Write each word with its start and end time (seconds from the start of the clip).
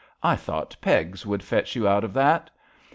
I 0.23 0.35
thought 0.35 0.75
pegs 0.81 1.27
would 1.27 1.43
fetch 1.43 1.75
you 1.75 1.87
out 1.87 2.03
of 2.03 2.11
that. 2.15 2.49